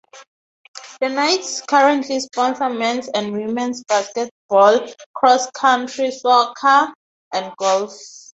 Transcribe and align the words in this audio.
The 0.99 1.09
Knights 1.09 1.61
currently 1.61 2.21
sponsor 2.21 2.71
men's 2.71 3.07
and 3.09 3.33
women's 3.33 3.83
basketball, 3.83 4.87
cross 5.13 5.47
country, 5.51 6.09
soccer 6.09 6.91
and 7.31 7.53
golf. 7.57 7.93